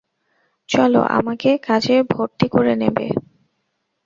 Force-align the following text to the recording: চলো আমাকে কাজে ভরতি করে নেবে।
চলো 0.69 1.01
আমাকে 1.17 1.49
কাজে 1.67 1.95
ভরতি 2.11 2.47
করে 2.47 2.73
নেবে। 2.75 3.07